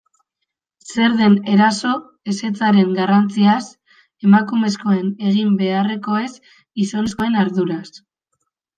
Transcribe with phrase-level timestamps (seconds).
[0.93, 1.91] Zer den eraso,
[2.33, 3.61] ezetzaren garrantziaz,
[4.31, 7.89] emakumezkoen egin beharrekoez, gizonezkoen arduraz...